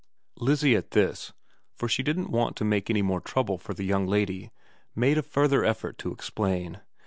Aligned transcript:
Lizzie 0.39 0.75
at 0.75 0.89
this 0.97 1.31
for 1.75 1.87
she 1.87 2.01
didn't 2.01 2.31
want 2.31 2.55
to 2.55 2.63
make 2.65 2.89
any 2.89 3.03
more 3.03 3.21
trouble 3.21 3.59
for 3.59 3.75
the 3.75 3.83
young 3.85 4.07
lady 4.07 4.49
made 4.95 5.19
a 5.19 5.21
further 5.21 5.63
effort 5.63 5.99
to 5.99 6.11
explain. 6.11 6.81